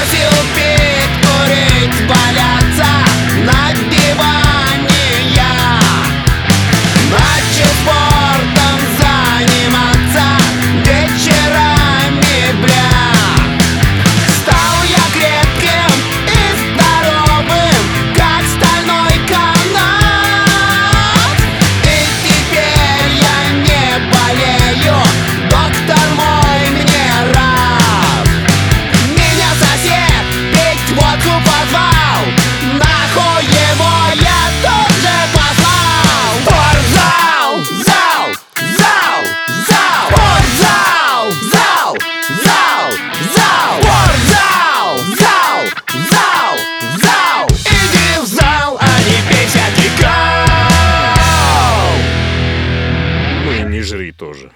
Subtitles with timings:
[0.00, 0.37] I feel
[53.78, 54.50] не жри тоже.